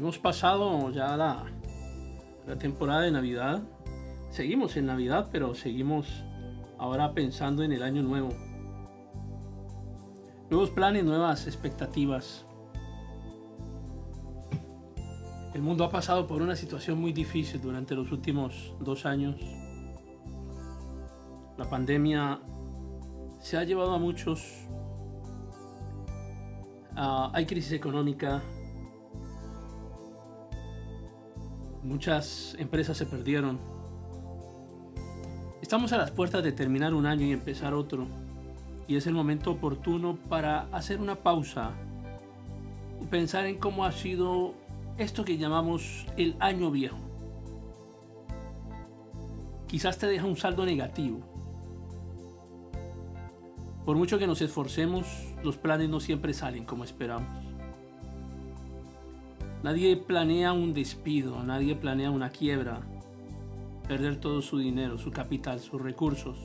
Hemos 0.00 0.18
pasado 0.18 0.88
ya 0.92 1.14
la, 1.14 1.44
temporada 2.56 3.02
de 3.02 3.10
Navidad. 3.10 3.62
Seguimos 4.30 4.74
en 4.78 4.86
Navidad, 4.86 5.28
pero 5.30 5.54
seguimos 5.54 6.24
ahora 6.78 7.12
pensando 7.12 7.62
en 7.64 7.72
el 7.72 7.82
año 7.82 8.02
nuevo. 8.02 8.30
Nuevos 10.48 10.70
planes, 10.70 11.04
nuevas 11.04 11.46
expectativas. 11.46 12.46
El 15.52 15.60
mundo 15.60 15.84
ha 15.84 15.90
pasado 15.90 16.26
por 16.26 16.40
una 16.40 16.56
situación 16.56 16.98
muy 16.98 17.12
difícil 17.12 17.60
durante 17.60 17.94
los 17.94 18.10
últimos 18.10 18.72
dos 18.80 19.04
años. 19.04 19.36
La 21.58 21.68
pandemia 21.68 22.40
se 23.38 23.58
ha 23.58 23.64
llevado 23.64 23.92
a 23.92 23.98
muchos. 23.98 24.66
Hay 26.96 27.44
crisis 27.44 27.72
económica. 27.72 28.40
Muchas 31.90 32.54
empresas 32.60 32.96
se 32.96 33.04
perdieron. 33.04 33.58
Estamos 35.60 35.92
a 35.92 35.98
las 35.98 36.12
puertas 36.12 36.44
de 36.44 36.52
terminar 36.52 36.94
un 36.94 37.04
año 37.04 37.26
y 37.26 37.32
empezar 37.32 37.74
otro. 37.74 38.06
Y 38.86 38.94
es 38.94 39.08
el 39.08 39.14
momento 39.14 39.50
oportuno 39.50 40.16
para 40.28 40.68
hacer 40.70 41.00
una 41.00 41.16
pausa 41.16 41.72
y 43.02 43.06
pensar 43.06 43.46
en 43.46 43.58
cómo 43.58 43.84
ha 43.84 43.90
sido 43.90 44.54
esto 44.98 45.24
que 45.24 45.36
llamamos 45.36 46.06
el 46.16 46.36
año 46.38 46.70
viejo. 46.70 46.96
Quizás 49.66 49.98
te 49.98 50.06
deja 50.06 50.26
un 50.26 50.36
saldo 50.36 50.64
negativo. 50.64 51.18
Por 53.84 53.96
mucho 53.96 54.16
que 54.16 54.28
nos 54.28 54.40
esforcemos, 54.42 55.08
los 55.42 55.56
planes 55.56 55.88
no 55.88 55.98
siempre 55.98 56.34
salen 56.34 56.64
como 56.64 56.84
esperamos. 56.84 57.49
Nadie 59.62 59.94
planea 59.94 60.54
un 60.54 60.72
despido, 60.72 61.42
nadie 61.42 61.76
planea 61.76 62.10
una 62.10 62.30
quiebra, 62.30 62.80
perder 63.86 64.18
todo 64.18 64.40
su 64.40 64.56
dinero, 64.56 64.96
su 64.96 65.10
capital, 65.10 65.60
sus 65.60 65.82
recursos, 65.82 66.38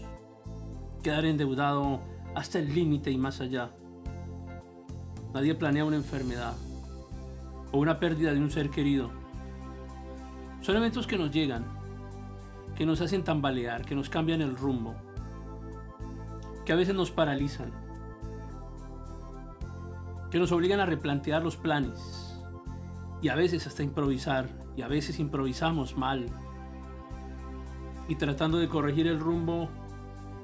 quedar 1.02 1.24
endeudado 1.24 2.02
hasta 2.36 2.60
el 2.60 2.76
límite 2.76 3.12
y 3.12 3.18
más 3.18 3.40
allá. 3.40 3.70
Nadie 5.34 5.56
planea 5.56 5.86
una 5.86 5.96
enfermedad 5.96 6.56
o 7.72 7.78
una 7.78 8.02
pérdida 8.02 8.34
de 8.34 8.42
un 8.42 8.52
ser 8.52 8.70
querido. 8.70 9.12
Son 10.60 10.76
eventos 10.76 11.08
que 11.08 11.18
nos 11.18 11.32
llegan, 11.32 11.64
que 12.76 12.86
nos 12.86 13.00
hacen 13.00 13.24
tambalear, 13.24 13.86
que 13.86 13.96
nos 13.96 14.10
cambian 14.10 14.42
el 14.42 14.58
rumbo, 14.58 14.94
que 16.66 16.74
a 16.74 16.76
veces 16.76 16.94
nos 16.94 17.12
paralizan, 17.12 17.72
que 20.30 20.38
nos 20.38 20.52
obligan 20.52 20.82
a 20.82 20.86
replantear 20.86 21.42
los 21.42 21.56
planes 21.56 22.25
y 23.22 23.30
a 23.30 23.36
veces 23.36 23.68
hasta 23.68 23.84
improvisar, 23.84 24.50
y 24.76 24.82
a 24.82 24.88
veces 24.88 25.20
improvisamos 25.20 25.98
mal. 25.98 26.28
Y 28.08 28.16
tratando 28.16 28.58
de 28.58 28.68
corregir 28.68 29.08
el 29.08 29.20
rumbo, 29.20 29.70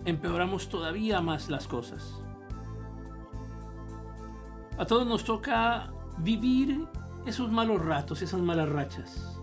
empeoramos 0.05 0.69
todavía 0.69 1.22
más 1.22 1.50
las 1.50 1.67
cosas. 1.67 2.22
A 4.78 4.86
todos 4.86 5.05
nos 5.05 5.23
toca 5.23 5.91
vivir 6.17 6.88
esos 7.25 7.52
malos 7.52 7.86
ratos, 7.86 8.22
esas 8.22 8.41
malas 8.41 8.69
rachas. 8.69 9.39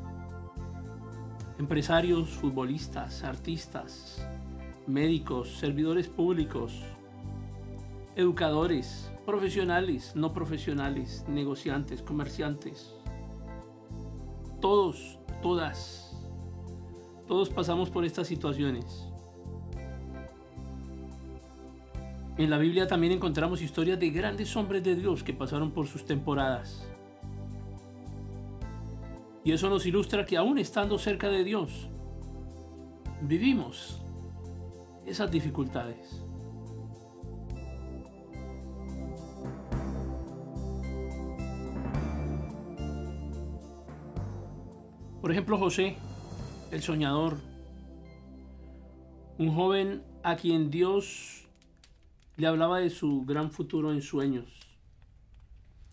Empresarios, 1.58 2.30
futbolistas, 2.30 3.22
artistas, 3.22 4.26
médicos, 4.86 5.58
servidores 5.58 6.08
públicos, 6.08 6.82
educadores, 8.16 9.12
profesionales, 9.26 10.12
no 10.16 10.32
profesionales, 10.32 11.24
negociantes, 11.28 12.02
comerciantes 12.02 12.97
todos, 14.60 15.18
todas, 15.42 16.16
todos 17.26 17.48
pasamos 17.50 17.90
por 17.90 18.04
estas 18.04 18.26
situaciones. 18.26 19.08
En 22.36 22.50
la 22.50 22.58
Biblia 22.58 22.86
también 22.86 23.12
encontramos 23.12 23.60
historias 23.60 23.98
de 23.98 24.10
grandes 24.10 24.54
hombres 24.56 24.84
de 24.84 24.94
Dios 24.94 25.24
que 25.24 25.32
pasaron 25.32 25.72
por 25.72 25.88
sus 25.88 26.04
temporadas. 26.04 26.88
Y 29.44 29.52
eso 29.52 29.68
nos 29.68 29.86
ilustra 29.86 30.24
que 30.24 30.36
aún 30.36 30.58
estando 30.58 30.98
cerca 30.98 31.28
de 31.28 31.42
Dios, 31.42 31.88
vivimos 33.22 34.00
esas 35.04 35.30
dificultades. 35.30 36.27
Por 45.28 45.34
ejemplo, 45.34 45.58
José, 45.58 45.94
el 46.70 46.80
soñador, 46.80 47.36
un 49.36 49.54
joven 49.54 50.02
a 50.22 50.36
quien 50.36 50.70
Dios 50.70 51.46
le 52.38 52.46
hablaba 52.46 52.78
de 52.78 52.88
su 52.88 53.26
gran 53.26 53.50
futuro 53.50 53.92
en 53.92 54.00
sueños. 54.00 54.46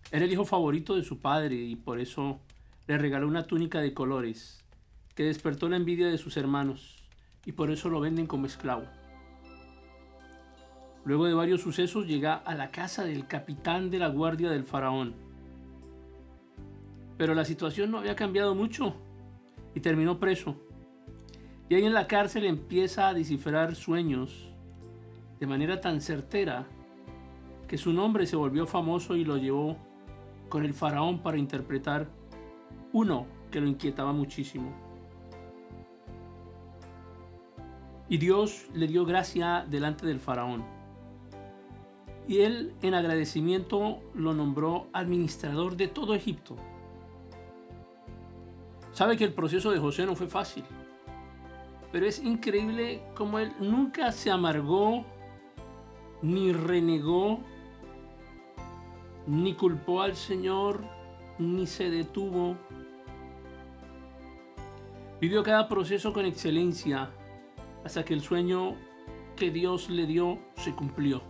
Era 0.10 0.24
el 0.24 0.32
hijo 0.32 0.46
favorito 0.46 0.96
de 0.96 1.04
su 1.04 1.20
padre 1.20 1.56
y 1.56 1.76
por 1.76 2.00
eso 2.00 2.40
le 2.88 2.98
regaló 2.98 3.28
una 3.28 3.46
túnica 3.46 3.82
de 3.82 3.94
colores 3.94 4.64
que 5.16 5.24
despertó 5.24 5.68
la 5.68 5.76
envidia 5.76 6.08
de 6.08 6.18
sus 6.18 6.38
hermanos 6.38 7.04
y 7.46 7.52
por 7.52 7.72
eso 7.72 7.90
lo 7.90 8.00
venden 8.00 8.28
como 8.28 8.46
esclavo. 8.46 8.86
Luego 11.04 11.26
de 11.26 11.34
varios 11.34 11.60
sucesos 11.60 12.08
llega 12.08 12.36
a 12.36 12.56
la 12.56 12.72
casa 12.72 13.04
del 13.04 13.28
capitán 13.28 13.90
de 13.90 14.00
la 14.00 14.08
guardia 14.08 14.50
del 14.50 14.64
faraón. 14.64 15.14
Pero 17.18 17.36
la 17.36 17.44
situación 17.44 17.92
no 17.92 17.98
había 17.98 18.16
cambiado 18.16 18.56
mucho 18.56 18.96
y 19.76 19.82
terminó 19.82 20.20
preso. 20.20 20.56
Y 21.70 21.76
ahí 21.76 21.86
en 21.86 21.94
la 21.94 22.08
cárcel 22.08 22.46
empieza 22.46 23.10
a 23.10 23.14
descifrar 23.14 23.76
sueños 23.76 24.52
de 25.40 25.46
manera 25.46 25.82
tan 25.82 26.02
certera 26.02 26.66
que 27.68 27.78
su 27.78 27.92
nombre 27.94 28.26
se 28.26 28.36
volvió 28.36 28.66
famoso 28.66 29.16
y 29.16 29.26
lo 29.26 29.38
llevó 29.38 29.78
con 30.50 30.64
el 30.64 30.74
faraón 30.74 31.20
para 31.20 31.38
interpretar 31.38 32.08
uno 32.94 33.26
que 33.52 33.60
lo 33.60 33.68
inquietaba 33.68 34.14
muchísimo. 34.14 34.72
Y 38.08 38.18
Dios 38.18 38.68
le 38.74 38.88
dio 38.88 39.06
gracia 39.06 39.66
delante 39.68 40.06
del 40.06 40.20
faraón. 40.20 40.64
Y 42.28 42.40
él 42.40 42.74
en 42.82 42.94
agradecimiento 42.94 44.00
lo 44.14 44.34
nombró 44.34 44.88
administrador 44.94 45.76
de 45.76 45.88
todo 45.88 46.14
Egipto. 46.14 46.56
Sabe 48.96 49.18
que 49.18 49.26
el 49.26 49.34
proceso 49.34 49.72
de 49.72 49.80
José 49.80 50.06
no 50.06 50.16
fue 50.16 50.28
fácil, 50.28 50.64
pero 51.92 52.06
es 52.06 52.24
increíble 52.24 53.04
cómo 53.14 53.40
él 53.40 53.52
nunca 53.60 54.10
se 54.14 54.32
amargó, 54.32 55.04
ni 56.22 56.54
renegó, 56.54 57.42
ni 59.28 59.54
culpó 59.54 60.02
al 60.02 60.16
Señor, 60.16 60.80
ni 61.38 61.68
se 61.68 61.90
detuvo. 61.90 62.56
Vivió 65.20 65.44
cada 65.44 65.68
proceso 65.68 66.14
con 66.14 66.26
excelencia 66.26 67.12
hasta 67.84 68.06
que 68.06 68.14
el 68.14 68.22
sueño 68.22 68.76
que 69.36 69.52
Dios 69.52 69.90
le 69.90 70.06
dio 70.06 70.40
se 70.56 70.74
cumplió. 70.74 71.22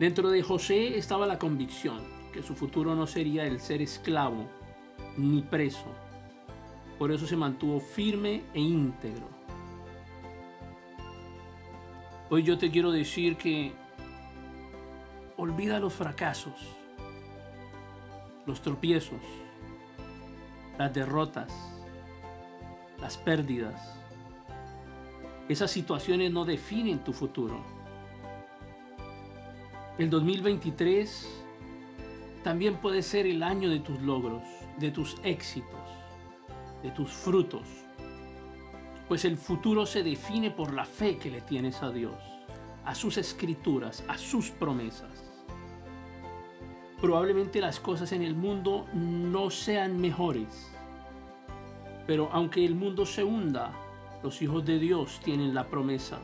Dentro 0.00 0.30
de 0.30 0.42
José 0.42 0.98
estaba 0.98 1.28
la 1.28 1.38
convicción 1.38 2.02
que 2.32 2.42
su 2.42 2.56
futuro 2.56 2.96
no 2.96 3.06
sería 3.06 3.44
el 3.44 3.60
ser 3.60 3.80
esclavo, 3.82 4.48
ni 5.16 5.42
preso. 5.42 5.86
Por 6.98 7.12
eso 7.12 7.26
se 7.26 7.36
mantuvo 7.36 7.80
firme 7.80 8.42
e 8.54 8.60
íntegro. 8.60 9.28
Hoy 12.30 12.42
yo 12.42 12.58
te 12.58 12.70
quiero 12.70 12.90
decir 12.90 13.36
que 13.36 13.72
olvida 15.36 15.78
los 15.78 15.92
fracasos, 15.92 16.54
los 18.46 18.60
tropiezos, 18.62 19.20
las 20.78 20.92
derrotas, 20.92 21.52
las 23.00 23.16
pérdidas. 23.16 24.00
Esas 25.48 25.70
situaciones 25.70 26.32
no 26.32 26.44
definen 26.44 26.98
tu 27.04 27.12
futuro. 27.12 27.60
El 29.98 30.10
2023 30.10 31.44
también 32.42 32.76
puede 32.76 33.02
ser 33.02 33.26
el 33.26 33.42
año 33.42 33.70
de 33.70 33.80
tus 33.80 34.00
logros 34.00 34.42
de 34.78 34.90
tus 34.90 35.16
éxitos, 35.22 35.88
de 36.82 36.90
tus 36.90 37.10
frutos, 37.10 37.66
pues 39.08 39.24
el 39.24 39.36
futuro 39.36 39.86
se 39.86 40.02
define 40.02 40.50
por 40.50 40.72
la 40.72 40.84
fe 40.84 41.16
que 41.16 41.30
le 41.30 41.40
tienes 41.40 41.82
a 41.82 41.90
Dios, 41.90 42.16
a 42.84 42.94
sus 42.94 43.16
escrituras, 43.18 44.04
a 44.08 44.18
sus 44.18 44.50
promesas. 44.50 45.24
Probablemente 47.00 47.60
las 47.60 47.78
cosas 47.78 48.12
en 48.12 48.22
el 48.22 48.34
mundo 48.34 48.86
no 48.94 49.50
sean 49.50 50.00
mejores, 50.00 50.72
pero 52.06 52.30
aunque 52.32 52.64
el 52.64 52.74
mundo 52.74 53.06
se 53.06 53.22
hunda, 53.22 53.72
los 54.22 54.42
hijos 54.42 54.64
de 54.64 54.78
Dios 54.78 55.20
tienen 55.22 55.54
la 55.54 55.68
promesa 55.68 56.18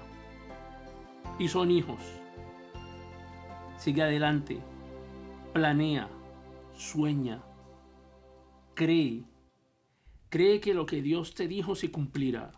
y 1.38 1.48
son 1.48 1.70
hijos. 1.70 2.00
Sigue 3.76 4.02
adelante, 4.02 4.60
planea, 5.52 6.08
sueña, 6.74 7.42
cree. 8.74 9.24
Cree 10.28 10.60
que 10.60 10.74
lo 10.74 10.86
que 10.86 11.02
Dios 11.02 11.34
te 11.34 11.48
dijo 11.48 11.74
se 11.74 11.90
cumplirá. 11.90 12.52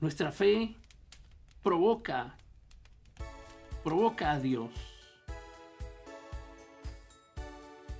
Nuestra 0.00 0.32
fe 0.32 0.74
provoca, 1.62 2.36
provoca 3.84 4.32
a 4.32 4.40
Dios. 4.40 4.70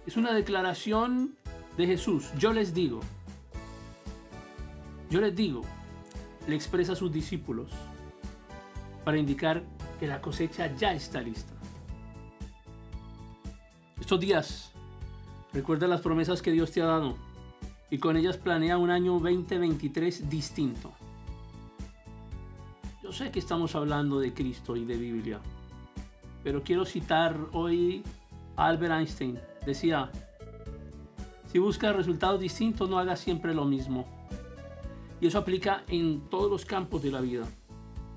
Es 0.06 0.16
una 0.16 0.32
declaración 0.32 1.36
de 1.76 1.86
Jesús. 1.86 2.30
Yo 2.38 2.52
les 2.52 2.74
digo, 2.74 3.00
yo 5.10 5.20
les 5.20 5.36
digo, 5.36 5.62
le 6.48 6.56
expresa 6.56 6.92
a 6.92 6.96
sus 6.96 7.12
discípulos 7.12 7.70
para 9.04 9.18
indicar 9.18 9.62
que 10.00 10.06
la 10.06 10.20
cosecha 10.20 10.74
ya 10.74 10.92
está 10.92 11.20
lista. 11.20 11.52
Estos 14.00 14.18
días, 14.18 14.71
recuerda 15.52 15.86
las 15.86 16.00
promesas 16.00 16.42
que 16.42 16.52
Dios 16.52 16.70
te 16.70 16.82
ha 16.82 16.86
dado 16.86 17.16
y 17.90 17.98
con 17.98 18.16
ellas 18.16 18.38
planea 18.38 18.78
un 18.78 18.90
año 18.90 19.12
2023 19.18 20.30
distinto. 20.30 20.92
Yo 23.02 23.12
sé 23.12 23.30
que 23.30 23.38
estamos 23.38 23.74
hablando 23.74 24.18
de 24.18 24.32
Cristo 24.32 24.76
y 24.76 24.84
de 24.86 24.96
Biblia, 24.96 25.40
pero 26.42 26.62
quiero 26.62 26.86
citar 26.86 27.36
hoy 27.52 28.02
a 28.56 28.68
Albert 28.68 28.94
Einstein. 28.94 29.38
Decía, 29.66 30.10
si 31.52 31.58
buscas 31.58 31.94
resultados 31.94 32.40
distintos, 32.40 32.88
no 32.88 32.98
hagas 32.98 33.20
siempre 33.20 33.52
lo 33.52 33.66
mismo. 33.66 34.06
Y 35.20 35.26
eso 35.26 35.38
aplica 35.38 35.84
en 35.88 36.22
todos 36.30 36.50
los 36.50 36.64
campos 36.64 37.02
de 37.02 37.10
la 37.10 37.20
vida. 37.20 37.44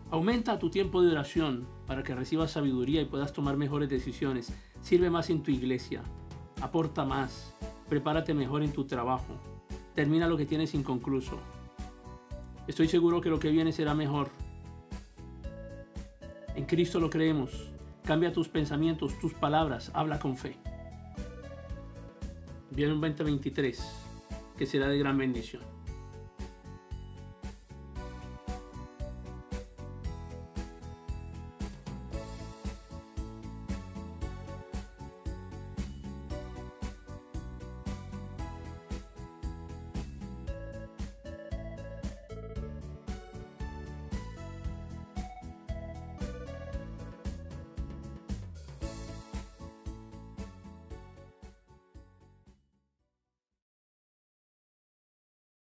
Aumenta 0.10 0.58
tu 0.58 0.70
tiempo 0.70 1.02
de 1.02 1.12
oración 1.12 1.68
para 1.86 2.02
que 2.02 2.16
recibas 2.16 2.52
sabiduría 2.52 3.02
y 3.02 3.06
puedas 3.06 3.34
tomar 3.34 3.58
mejores 3.58 3.90
decisiones. 3.90 4.54
Sirve 4.82 5.10
más 5.10 5.30
en 5.30 5.44
tu 5.44 5.52
iglesia. 5.52 6.02
Aporta 6.62 7.06
más. 7.06 7.54
Prepárate 7.90 8.34
mejor 8.34 8.64
en 8.64 8.72
tu 8.72 8.86
trabajo. 8.86 9.36
Termina 9.94 10.28
lo 10.28 10.38
que 10.38 10.46
tienes 10.46 10.74
inconcluso. 10.74 11.38
Estoy 12.68 12.88
seguro 12.88 13.22
que 13.22 13.30
lo 13.30 13.40
que 13.40 13.52
viene 13.52 13.72
será 13.72 13.94
mejor. 13.94 14.30
En 16.56 16.66
Cristo 16.66 17.00
lo 17.00 17.10
creemos. 17.10 17.70
Cambia 18.04 18.34
tus 18.34 18.50
pensamientos, 18.50 19.18
tus 19.20 19.34
palabras. 19.34 19.92
Habla 19.94 20.20
con 20.20 20.38
fe. 20.38 20.58
Viene 22.72 22.94
un 22.94 23.02
2023 23.02 23.84
que 24.58 24.66
será 24.66 24.88
de 24.88 24.98
gran 24.98 25.18
bendición. 25.18 25.75